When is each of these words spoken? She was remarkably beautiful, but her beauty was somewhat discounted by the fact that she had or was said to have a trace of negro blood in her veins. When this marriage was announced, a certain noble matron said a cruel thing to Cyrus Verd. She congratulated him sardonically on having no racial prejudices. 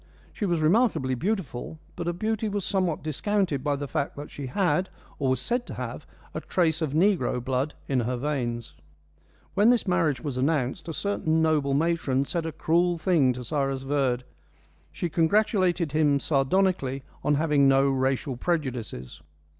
She 0.33 0.47
was 0.47 0.61
remarkably 0.61 1.13
beautiful, 1.13 1.77
but 1.95 2.07
her 2.07 2.13
beauty 2.13 2.49
was 2.49 2.65
somewhat 2.65 3.03
discounted 3.03 3.63
by 3.63 3.75
the 3.75 3.87
fact 3.87 4.15
that 4.15 4.31
she 4.31 4.47
had 4.47 4.89
or 5.19 5.29
was 5.29 5.39
said 5.39 5.67
to 5.67 5.75
have 5.75 6.07
a 6.33 6.41
trace 6.41 6.81
of 6.81 6.93
negro 6.93 7.39
blood 7.39 7.75
in 7.87 7.99
her 7.99 8.17
veins. 8.17 8.73
When 9.53 9.69
this 9.69 9.87
marriage 9.87 10.19
was 10.19 10.37
announced, 10.39 10.87
a 10.87 10.93
certain 10.93 11.43
noble 11.43 11.75
matron 11.75 12.25
said 12.25 12.47
a 12.47 12.51
cruel 12.51 12.97
thing 12.97 13.31
to 13.33 13.43
Cyrus 13.43 13.83
Verd. 13.83 14.23
She 14.91 15.07
congratulated 15.07 15.91
him 15.91 16.19
sardonically 16.19 17.03
on 17.23 17.35
having 17.35 17.67
no 17.67 17.87
racial 17.87 18.35
prejudices. 18.35 19.21